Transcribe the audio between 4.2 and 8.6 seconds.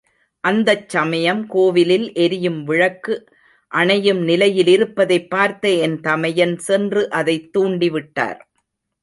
நிலையிலிருப்பதைப் பார்த்த என் தமையன், சென்று அதைத் தூண்டிவிட்டார்.